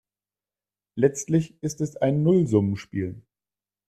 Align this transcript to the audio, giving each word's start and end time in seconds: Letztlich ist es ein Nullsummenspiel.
Letztlich 0.95 1.53
ist 1.61 1.79
es 1.79 1.95
ein 1.95 2.23
Nullsummenspiel. 2.23 3.21